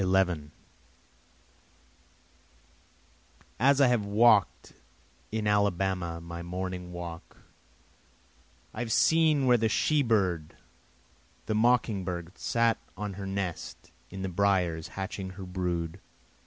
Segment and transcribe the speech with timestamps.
[0.01, 0.51] 11
[3.59, 4.73] As I have walk'd
[5.31, 7.37] in Alabama my morning walk,
[8.73, 10.55] I have seen where the she bird
[11.45, 15.99] the mocking bird sat on her nest in the briers hatching her brood.